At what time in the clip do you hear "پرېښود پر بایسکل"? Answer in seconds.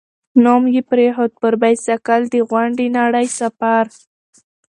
0.89-2.21